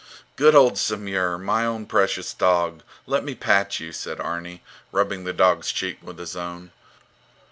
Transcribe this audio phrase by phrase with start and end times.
[0.35, 5.31] Good old Samur, my own precious dog, let me pat you, said Arni, rubbing the
[5.31, 6.71] dog's cheek with his own.